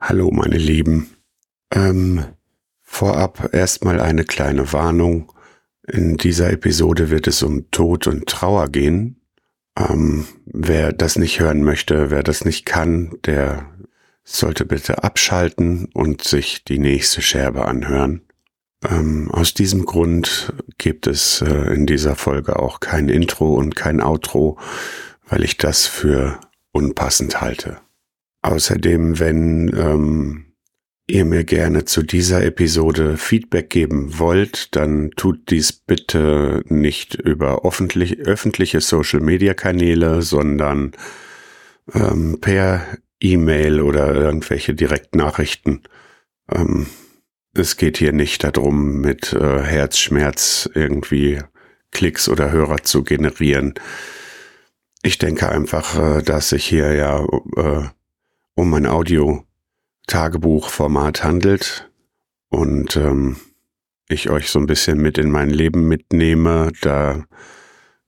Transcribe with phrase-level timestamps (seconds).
[0.00, 1.16] Hallo meine Lieben.
[1.72, 2.24] Ähm,
[2.82, 5.32] vorab erstmal eine kleine Warnung.
[5.86, 9.20] In dieser Episode wird es um Tod und Trauer gehen.
[9.78, 13.70] Ähm, wer das nicht hören möchte, wer das nicht kann, der
[14.24, 18.22] sollte bitte abschalten und sich die nächste Scherbe anhören.
[18.88, 24.02] Ähm, aus diesem Grund gibt es äh, in dieser Folge auch kein Intro und kein
[24.02, 24.58] Outro,
[25.26, 26.40] weil ich das für
[26.72, 27.78] unpassend halte.
[28.44, 30.44] Außerdem, wenn ähm,
[31.06, 37.64] ihr mir gerne zu dieser Episode Feedback geben wollt, dann tut dies bitte nicht über
[37.64, 40.92] öffentlich, öffentliche Social-Media-Kanäle, sondern
[41.94, 42.86] ähm, per
[43.18, 45.80] E-Mail oder irgendwelche Direktnachrichten.
[46.52, 46.84] Ähm,
[47.54, 51.40] es geht hier nicht darum, mit äh, Herzschmerz irgendwie
[51.92, 53.72] Klicks oder Hörer zu generieren.
[55.02, 57.24] Ich denke einfach, äh, dass sich hier ja
[57.56, 57.88] äh,
[58.54, 61.90] um ein Audio-Tagebuch-Format handelt
[62.48, 63.36] und ähm,
[64.08, 66.72] ich euch so ein bisschen mit in mein Leben mitnehme.
[66.80, 67.24] Da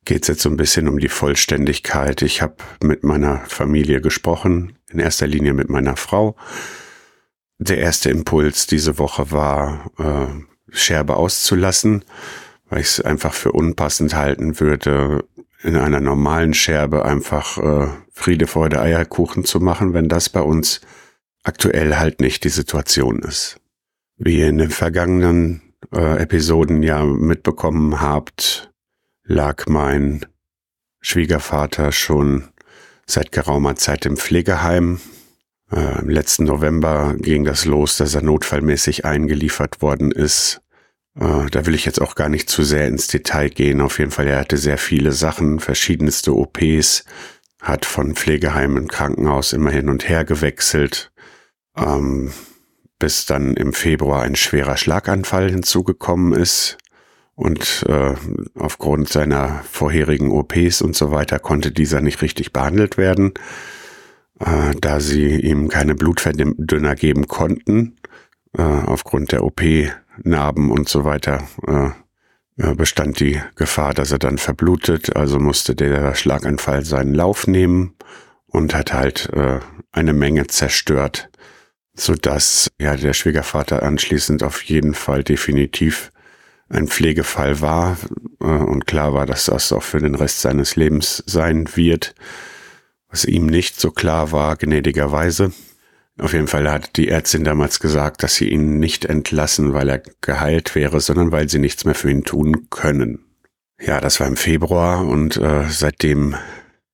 [0.05, 2.23] geht es jetzt so ein bisschen um die Vollständigkeit.
[2.23, 6.37] Ich habe mit meiner Familie gesprochen, in erster Linie mit meiner Frau.
[7.59, 10.27] Der erste Impuls diese Woche war, äh,
[10.71, 12.05] Scherbe auszulassen,
[12.69, 15.25] weil ich es einfach für unpassend halten würde,
[15.67, 20.81] in einer normalen Scherbe einfach äh, Friede, Freude, Eierkuchen zu machen, wenn das bei uns
[21.43, 23.61] aktuell halt nicht die Situation ist.
[24.17, 28.73] Wie ihr in den vergangenen äh, Episoden ja mitbekommen habt,
[29.25, 30.25] lag mein
[31.01, 32.45] Schwiegervater schon
[33.05, 35.01] seit geraumer Zeit im Pflegeheim.
[35.73, 40.61] Äh, Im letzten November ging das los, dass er notfallmäßig eingeliefert worden ist
[41.19, 43.81] da will ich jetzt auch gar nicht zu sehr ins Detail gehen.
[43.81, 47.05] Auf jeden Fall, er hatte sehr viele Sachen, verschiedenste OPs,
[47.63, 51.11] hat von Pflegeheim und Krankenhaus immer hin und her gewechselt,
[51.77, 52.33] ähm,
[52.99, 56.77] bis dann im Februar ein schwerer Schlaganfall hinzugekommen ist.
[57.35, 58.15] Und äh,
[58.59, 63.35] aufgrund seiner vorherigen OPs und so weiter konnte dieser nicht richtig behandelt werden,
[64.41, 67.96] äh, da sie ihm keine Blutverdünner geben konnten,
[68.57, 69.63] äh, aufgrund der OP
[70.23, 71.91] Narben und so weiter äh,
[72.75, 75.15] bestand die Gefahr, dass er dann verblutet.
[75.15, 77.95] Also musste der Schlaganfall seinen Lauf nehmen
[78.47, 79.61] und hat halt äh,
[79.93, 81.29] eine Menge zerstört,
[81.95, 86.11] so dass ja der Schwiegervater anschließend auf jeden Fall definitiv
[86.69, 87.97] ein Pflegefall war
[88.41, 92.15] äh, und klar war, dass das auch für den Rest seines Lebens sein wird.
[93.09, 95.53] Was ihm nicht so klar war, gnädigerweise,
[96.19, 100.03] auf jeden Fall hat die Ärztin damals gesagt, dass sie ihn nicht entlassen, weil er
[100.21, 103.25] geheilt wäre, sondern weil sie nichts mehr für ihn tun können.
[103.81, 106.37] Ja, das war im Februar und äh, seitdem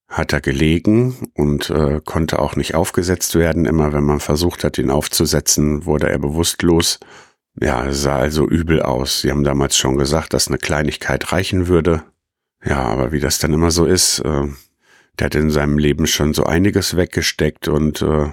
[0.09, 3.65] hat er gelegen und äh, konnte auch nicht aufgesetzt werden.
[3.65, 6.99] Immer wenn man versucht hat, ihn aufzusetzen, wurde er bewusstlos.
[7.61, 9.21] Ja, sah also übel aus.
[9.21, 12.03] Sie haben damals schon gesagt, dass eine Kleinigkeit reichen würde.
[12.65, 14.49] Ja, aber wie das dann immer so ist, äh,
[15.19, 18.31] der hat in seinem Leben schon so einiges weggesteckt und äh,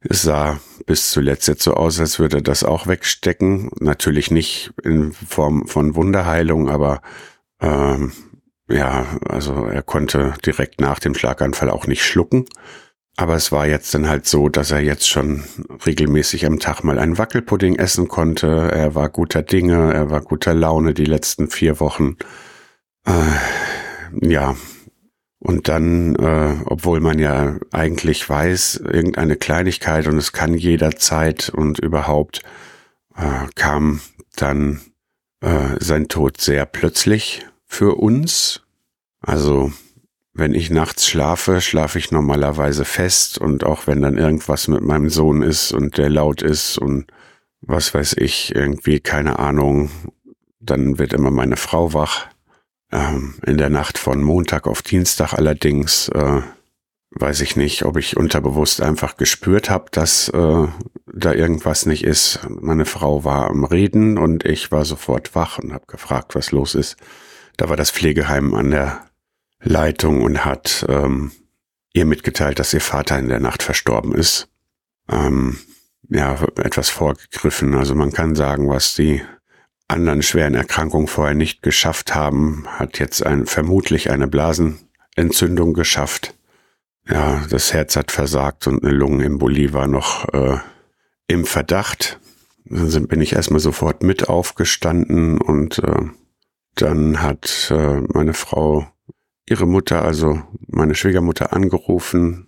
[0.00, 3.70] es sah bis zuletzt jetzt so aus, als würde er das auch wegstecken.
[3.80, 7.02] Natürlich nicht in Form von Wunderheilung, aber
[7.60, 8.12] ähm,
[8.68, 12.46] ja, also er konnte direkt nach dem Schlaganfall auch nicht schlucken.
[13.16, 15.44] Aber es war jetzt dann halt so, dass er jetzt schon
[15.84, 18.70] regelmäßig am Tag mal einen Wackelpudding essen konnte.
[18.72, 22.16] Er war guter Dinge, er war guter Laune die letzten vier Wochen.
[23.04, 23.12] Äh,
[24.22, 24.56] ja,
[25.40, 31.78] und dann, äh, obwohl man ja eigentlich weiß, irgendeine Kleinigkeit und es kann jederzeit und
[31.78, 32.42] überhaupt,
[33.16, 34.00] äh, kam
[34.36, 34.80] dann
[35.40, 38.62] äh, sein Tod sehr plötzlich für uns.
[39.22, 39.72] Also
[40.34, 45.08] wenn ich nachts schlafe, schlafe ich normalerweise fest und auch wenn dann irgendwas mit meinem
[45.08, 47.06] Sohn ist und der laut ist und
[47.62, 49.90] was weiß ich, irgendwie keine Ahnung,
[50.60, 52.28] dann wird immer meine Frau wach.
[52.92, 56.42] Ähm, in der Nacht von Montag auf Dienstag allerdings äh,
[57.12, 60.66] weiß ich nicht, ob ich unterbewusst einfach gespürt habe, dass äh,
[61.12, 62.40] da irgendwas nicht ist.
[62.48, 66.74] Meine Frau war am Reden und ich war sofort wach und habe gefragt, was los
[66.74, 66.96] ist.
[67.56, 69.06] Da war das Pflegeheim an der
[69.60, 71.32] Leitung und hat ähm,
[71.92, 74.48] ihr mitgeteilt, dass ihr Vater in der Nacht verstorben ist.
[75.08, 75.58] Ähm,
[76.08, 77.74] ja, etwas vorgegriffen.
[77.74, 79.22] Also man kann sagen, was die
[79.90, 86.34] anderen schweren Erkrankungen vorher nicht geschafft haben, hat jetzt ein, vermutlich eine Blasenentzündung geschafft.
[87.08, 90.58] Ja, das Herz hat versagt und eine Lungenembolie war noch äh,
[91.26, 92.20] im Verdacht.
[92.64, 96.02] Dann bin ich erstmal sofort mit aufgestanden und äh,
[96.76, 98.86] dann hat äh, meine Frau
[99.48, 102.46] ihre Mutter, also meine Schwiegermutter, angerufen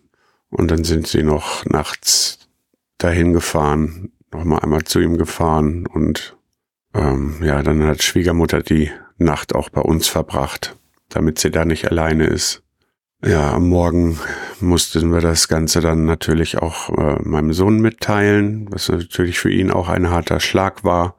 [0.49, 2.39] und dann sind sie noch nachts
[2.99, 6.37] dahin gefahren, nochmal einmal zu ihm gefahren und
[6.95, 10.77] ähm, ja, dann hat Schwiegermutter die Nacht auch bei uns verbracht,
[11.09, 12.63] damit sie da nicht alleine ist.
[13.25, 14.19] Ja, am Morgen
[14.61, 19.71] mussten wir das Ganze dann natürlich auch äh, meinem Sohn mitteilen, was natürlich für ihn
[19.71, 21.17] auch ein harter Schlag war.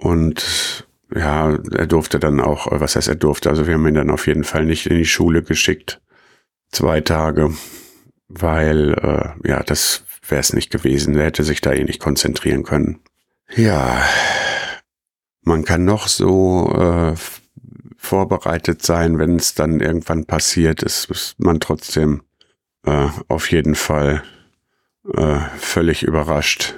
[0.00, 4.10] Und ja, er durfte dann auch, was heißt er durfte, also wir haben ihn dann
[4.10, 6.00] auf jeden Fall nicht in die Schule geschickt.
[6.70, 7.52] Zwei Tage,
[8.28, 11.16] weil äh, ja, das wäre es nicht gewesen.
[11.16, 13.00] Er hätte sich da eh nicht konzentrieren können.
[13.54, 14.02] Ja,
[15.48, 17.14] man kann noch so äh,
[17.96, 22.22] vorbereitet sein, wenn es dann irgendwann passiert ist, ist man trotzdem
[22.84, 24.22] äh, auf jeden Fall
[25.12, 26.74] äh, völlig überrascht.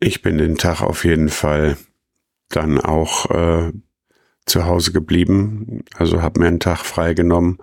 [0.00, 1.76] Ich bin den Tag auf jeden Fall
[2.48, 3.72] dann auch äh,
[4.46, 7.58] zu Hause geblieben, also habe mir einen Tag freigenommen,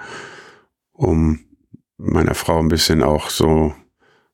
[0.93, 1.39] um
[1.97, 3.73] meiner Frau ein bisschen auch so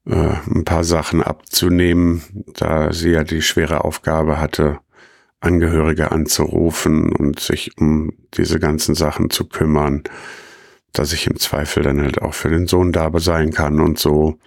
[0.05, 2.21] äh, ein paar Sachen abzunehmen,
[2.53, 4.79] da sie ja die schwere Aufgabe hatte,
[5.43, 10.03] Angehörige anzurufen und sich um diese ganzen Sachen zu kümmern,
[10.93, 14.37] dass ich im Zweifel dann halt auch für den Sohn da sein kann und so.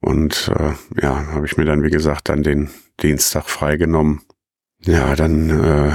[0.00, 2.70] Und äh, ja, habe ich mir dann, wie gesagt, dann den
[3.00, 4.20] Dienstag freigenommen.
[4.80, 5.92] Ja, dann äh,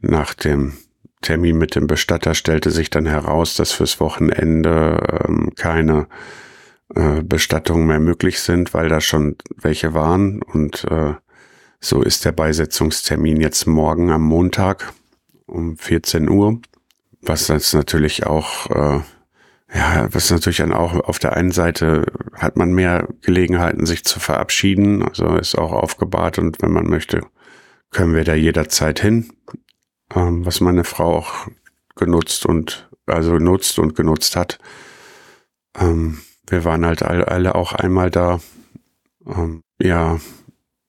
[0.00, 0.72] nach dem
[1.20, 6.06] Termin mit dem Bestatter stellte sich dann heraus, dass fürs Wochenende ähm, keine
[6.94, 11.14] äh, Bestattungen mehr möglich sind, weil da schon welche waren und äh,
[11.80, 14.92] so ist der Beisetzungstermin jetzt morgen am Montag
[15.46, 16.60] um 14 Uhr,
[17.20, 19.00] was jetzt natürlich auch, äh,
[19.74, 24.20] ja, was natürlich dann auch auf der einen Seite hat man mehr Gelegenheiten, sich zu
[24.20, 27.20] verabschieden, also ist auch aufgebahrt und wenn man möchte,
[27.90, 29.32] können wir da jederzeit hin,
[30.14, 31.48] ähm, was meine Frau auch
[31.96, 34.58] genutzt und also nutzt und genutzt hat.
[35.78, 38.40] Ähm, wir waren halt alle auch einmal da.
[39.26, 40.18] Ähm, ja,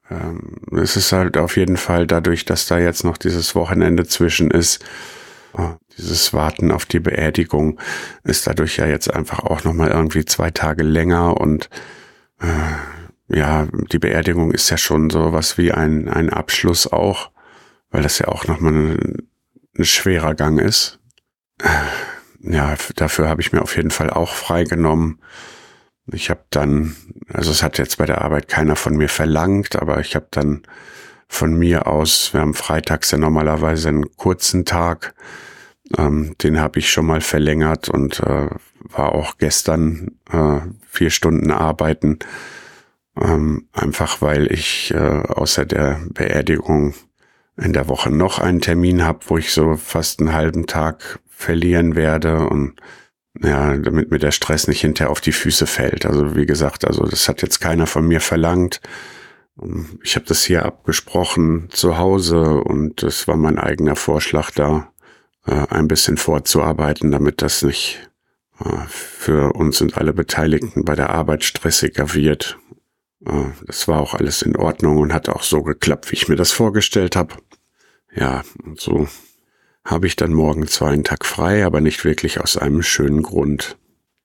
[0.09, 4.51] ähm, es ist halt auf jeden Fall dadurch, dass da jetzt noch dieses Wochenende zwischen
[4.51, 4.83] ist,
[5.57, 7.79] äh, dieses Warten auf die Beerdigung
[8.23, 11.69] ist dadurch ja jetzt einfach auch nochmal irgendwie zwei Tage länger und
[12.39, 17.31] äh, ja, die Beerdigung ist ja schon so was wie ein, ein Abschluss auch,
[17.89, 19.29] weil das ja auch nochmal ein,
[19.77, 20.99] ein schwerer Gang ist.
[21.59, 25.19] Äh, ja, dafür habe ich mir auf jeden Fall auch freigenommen.
[26.11, 26.95] Ich habe dann,
[27.33, 30.63] also es hat jetzt bei der Arbeit keiner von mir verlangt, aber ich habe dann
[31.27, 35.15] von mir aus, wir haben freitags ja normalerweise einen kurzen Tag,
[35.97, 38.49] ähm, den habe ich schon mal verlängert und äh,
[38.79, 42.19] war auch gestern äh, vier Stunden arbeiten,
[43.19, 46.93] ähm, einfach weil ich äh, außer der Beerdigung
[47.57, 51.95] in der Woche noch einen Termin habe, wo ich so fast einen halben Tag verlieren
[51.95, 52.79] werde und
[53.41, 56.05] ja, damit mir der Stress nicht hinterher auf die Füße fällt.
[56.05, 58.81] Also wie gesagt, also das hat jetzt keiner von mir verlangt.
[60.03, 64.91] Ich habe das hier abgesprochen zu Hause und es war mein eigener Vorschlag da,
[65.45, 68.09] äh, ein bisschen vorzuarbeiten, damit das nicht
[68.59, 72.57] äh, für uns und alle Beteiligten bei der Arbeit stressiger wird.
[73.25, 76.35] Äh, das war auch alles in Ordnung und hat auch so geklappt, wie ich mir
[76.35, 77.35] das vorgestellt habe.
[78.13, 79.07] Ja, und so
[79.85, 83.77] habe ich dann morgen zwar einen Tag frei, aber nicht wirklich aus einem schönen Grund.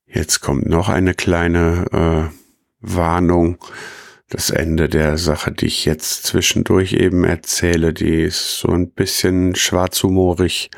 [0.06, 2.34] Jetzt kommt noch eine kleine äh,
[2.80, 3.58] Warnung.
[4.30, 9.54] Das Ende der Sache, die ich jetzt zwischendurch eben erzähle, die ist so ein bisschen
[9.54, 10.70] schwarzhumorig.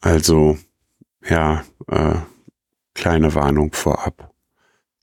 [0.00, 0.58] Also,
[1.28, 2.16] ja, äh,
[2.94, 4.32] kleine Warnung vorab.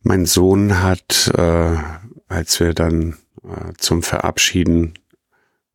[0.01, 1.77] Mein Sohn hat, äh,
[2.27, 4.93] als wir dann äh, zum Verabschieden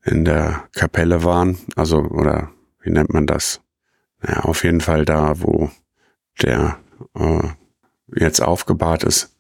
[0.05, 2.51] in der Kapelle waren, also oder
[2.83, 3.61] wie nennt man das?
[4.27, 5.71] Ja, auf jeden Fall da, wo
[6.41, 6.79] der
[7.15, 7.49] äh,
[8.15, 9.37] jetzt aufgebahrt ist,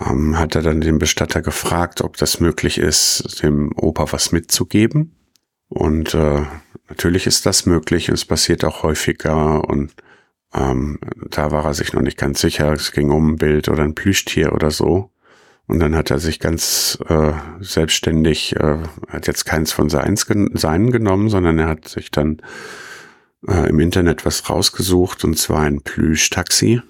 [0.00, 5.14] ähm, hat er dann den Bestatter gefragt, ob das möglich ist, dem Opa was mitzugeben.
[5.68, 6.42] Und äh,
[6.88, 9.92] natürlich ist das möglich und es passiert auch häufiger und
[10.54, 10.98] ähm,
[11.30, 12.72] da war er sich noch nicht ganz sicher.
[12.72, 15.10] Es ging um ein Bild oder ein Plüschtier oder so.
[15.68, 20.90] Und dann hat er sich ganz äh, selbstständig, äh, hat jetzt keins von seins, seinen
[20.90, 22.40] genommen, sondern er hat sich dann
[23.46, 26.80] äh, im Internet was rausgesucht, und zwar ein Plüsch-Taxi.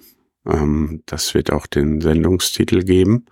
[0.47, 3.25] Ähm, das wird auch den Sendungstitel geben.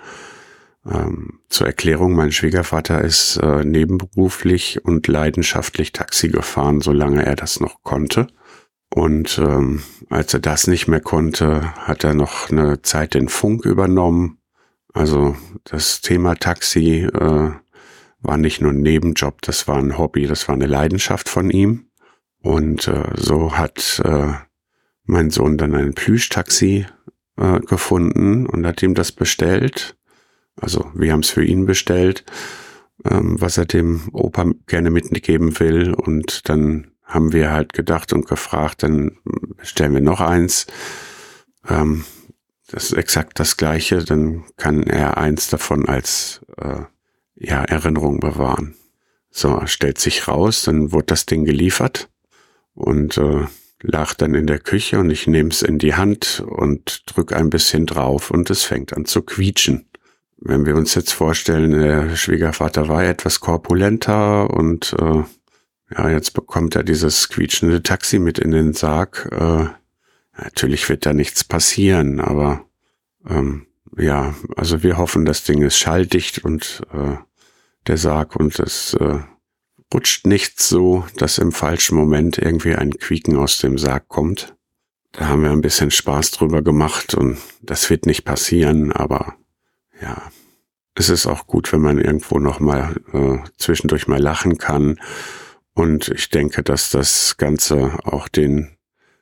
[0.86, 7.62] Ähm, zur Erklärung, mein Schwiegervater ist äh, nebenberuflich und leidenschaftlich Taxi gefahren, solange er das
[7.62, 8.27] noch konnte.
[8.94, 13.63] Und ähm, als er das nicht mehr konnte, hat er noch eine Zeit den Funk
[13.63, 14.37] übernommen
[14.98, 17.51] also das Thema Taxi äh,
[18.22, 21.88] war nicht nur ein Nebenjob, das war ein Hobby, das war eine Leidenschaft von ihm.
[22.42, 24.34] Und äh, so hat äh,
[25.04, 26.86] mein Sohn dann ein Plüschtaxi
[27.38, 29.96] äh, gefunden und hat ihm das bestellt.
[30.60, 32.25] Also wir haben es für ihn bestellt,
[33.06, 35.94] ähm, was er dem Opa gerne mitgeben will.
[35.94, 39.18] Und dann haben wir halt gedacht und gefragt, dann
[39.58, 40.68] bestellen wir noch eins.
[41.70, 42.04] Ähm,
[42.67, 46.81] das ist exakt das gleiche, dann kann er eins davon als äh,
[47.36, 48.75] ja, Erinnerung bewahren.
[49.29, 52.09] So, stellt sich raus, dann wurde das Ding geliefert
[52.74, 53.45] und äh,
[53.81, 57.50] lag dann in der Küche und ich nehme es in die Hand und drück ein
[57.50, 59.88] bisschen drauf und es fängt an zu quietschen.
[60.39, 65.24] Wenn wir uns jetzt vorstellen, der Schwiegervater war etwas korpulenter und äh,
[65.95, 69.29] ja, jetzt bekommt er dieses quietschende Taxi mit in den Sarg.
[69.31, 69.67] Äh,
[70.38, 72.65] natürlich wird da nichts passieren, aber
[73.27, 73.67] ähm,
[73.98, 77.15] ja, also wir hoffen, das Ding ist schalldicht und äh,
[77.88, 79.20] der Sarg und es äh,
[79.94, 84.56] rutscht nicht so, dass im falschen Moment irgendwie ein Quieken aus dem Sarg kommt.
[85.13, 89.36] Da haben wir ein bisschen Spaß drüber gemacht und das wird nicht passieren, aber
[90.01, 90.22] ja,
[90.94, 95.00] es ist auch gut, wenn man irgendwo noch mal äh, zwischendurch mal lachen kann.
[95.74, 98.76] Und ich denke, dass das Ganze auch den,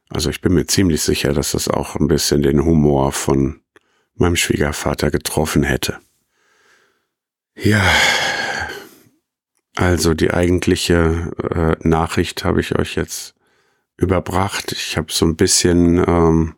[0.10, 3.62] also ich bin mir ziemlich sicher, dass das auch ein bisschen den Humor von
[4.16, 6.00] meinem Schwiegervater getroffen hätte.
[7.58, 7.84] Ja,
[9.76, 13.36] also die eigentliche äh, Nachricht habe ich euch jetzt
[13.98, 14.72] überbracht.
[14.72, 16.56] Ich habe so ein bisschen ähm,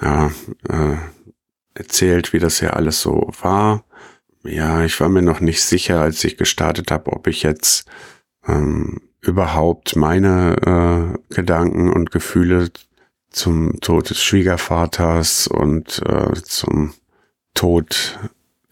[0.00, 0.30] ja,
[0.68, 0.96] äh,
[1.74, 3.84] erzählt, wie das ja alles so war.
[4.44, 7.86] Ja, ich war mir noch nicht sicher, als ich gestartet habe, ob ich jetzt
[8.46, 12.70] ähm, überhaupt meine äh, Gedanken und Gefühle
[13.30, 16.94] zum Tod des Schwiegervaters und äh, zum
[17.54, 18.18] Tod,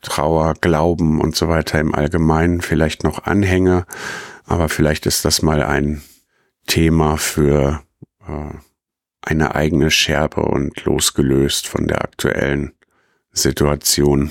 [0.03, 3.87] Trauer, Glauben und so weiter im Allgemeinen vielleicht noch anhänge.
[4.45, 6.03] Aber vielleicht ist das mal ein
[6.67, 7.83] Thema für
[8.27, 8.55] äh,
[9.23, 12.73] eine eigene Scherbe und losgelöst von der aktuellen
[13.31, 14.31] Situation.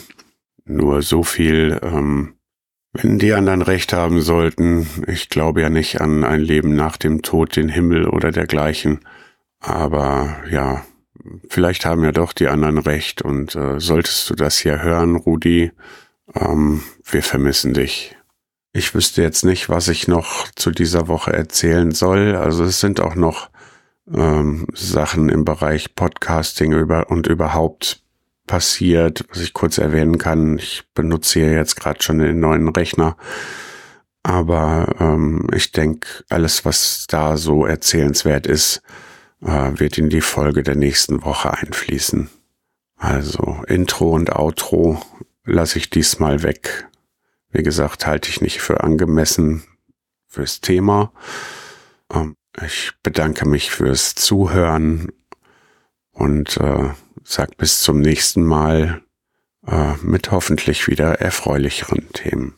[0.65, 2.35] Nur so viel, ähm,
[2.93, 7.21] wenn die anderen recht haben sollten, ich glaube ja nicht an ein Leben nach dem
[7.21, 8.99] Tod, den Himmel oder dergleichen.
[9.59, 10.83] Aber ja,
[11.49, 15.71] vielleicht haben ja doch die anderen recht und äh, solltest du das hier hören, Rudi,
[16.35, 18.15] ähm, wir vermissen dich.
[18.73, 22.35] Ich wüsste jetzt nicht, was ich noch zu dieser Woche erzählen soll.
[22.35, 23.49] Also es sind auch noch
[24.13, 28.01] ähm, Sachen im Bereich Podcasting über und überhaupt
[28.51, 30.57] passiert, was ich kurz erwähnen kann.
[30.57, 33.15] Ich benutze hier jetzt gerade schon den neuen Rechner.
[34.23, 38.81] Aber ähm, ich denke, alles, was da so erzählenswert ist,
[39.41, 42.29] äh, wird in die Folge der nächsten Woche einfließen.
[42.97, 45.01] Also Intro und Outro
[45.45, 46.89] lasse ich diesmal weg.
[47.51, 49.63] Wie gesagt, halte ich nicht für angemessen
[50.27, 51.13] fürs Thema.
[52.13, 55.13] Ähm, ich bedanke mich fürs Zuhören
[56.11, 56.89] und äh,
[57.23, 59.01] sag bis zum nächsten Mal
[59.67, 62.55] äh, mit hoffentlich wieder erfreulicheren Themen.